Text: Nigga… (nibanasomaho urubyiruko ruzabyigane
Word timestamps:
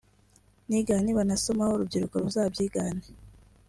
Nigga… 0.69 0.95
(nibanasomaho 1.01 1.71
urubyiruko 1.73 2.15
ruzabyigane 2.23 3.03